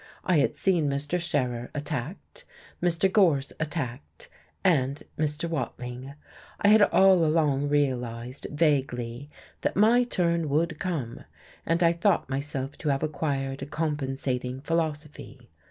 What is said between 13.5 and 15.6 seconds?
a compensating philosophy.